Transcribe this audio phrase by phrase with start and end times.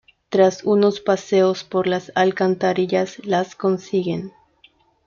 [0.29, 4.33] Tras unos paseos por las alcantarillas las consiguen.